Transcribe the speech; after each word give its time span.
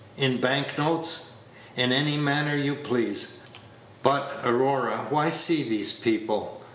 "In 0.17 0.41
bank 0.41 0.79
notes?" 0.79 1.25
"In 1.75 1.91
any 1.91 2.17
manner 2.17 2.55
you 2.55 2.73
please. 2.73 3.41
But, 4.01 4.33
Aurora, 4.43 5.05
why 5.11 5.29
see 5.29 5.61
these 5.61 5.93
people? 5.93 6.59